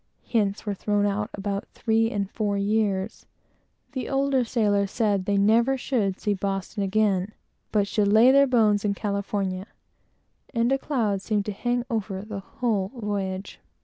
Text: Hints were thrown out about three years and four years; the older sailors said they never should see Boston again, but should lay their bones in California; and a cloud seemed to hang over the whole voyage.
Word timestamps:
Hints 0.23 0.65
were 0.65 0.73
thrown 0.73 1.05
out 1.05 1.29
about 1.35 1.67
three 1.67 1.99
years 1.99 2.11
and 2.15 2.31
four 2.31 2.57
years; 2.57 3.27
the 3.91 4.09
older 4.09 4.43
sailors 4.43 4.89
said 4.89 5.25
they 5.25 5.37
never 5.37 5.77
should 5.77 6.19
see 6.19 6.33
Boston 6.33 6.81
again, 6.81 7.33
but 7.71 7.87
should 7.87 8.07
lay 8.07 8.31
their 8.31 8.47
bones 8.47 8.83
in 8.83 8.95
California; 8.95 9.67
and 10.55 10.71
a 10.71 10.79
cloud 10.79 11.21
seemed 11.21 11.45
to 11.45 11.51
hang 11.51 11.85
over 11.87 12.23
the 12.23 12.39
whole 12.39 12.87
voyage. 12.97 13.59